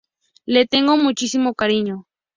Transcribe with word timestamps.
Le 0.47 0.65
tengo 0.65 0.97
muchísimo 0.97 1.53
cariño. 1.53 2.07